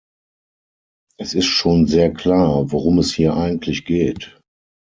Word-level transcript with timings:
Es 1.19 1.35
ist 1.35 1.45
schon 1.45 1.85
sehr 1.85 2.11
klar, 2.11 2.71
worum 2.71 2.97
es 2.97 3.13
hier 3.13 3.35
eigentlich 3.35 3.85
geht. 3.85 4.35